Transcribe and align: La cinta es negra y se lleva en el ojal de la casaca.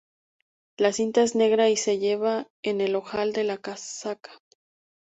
La 0.77 0.93
cinta 0.93 1.21
es 1.21 1.35
negra 1.35 1.69
y 1.69 1.77
se 1.77 1.99
lleva 1.99 2.47
en 2.63 2.81
el 2.81 2.95
ojal 2.95 3.33
de 3.33 3.43
la 3.43 3.59
casaca. 3.59 4.31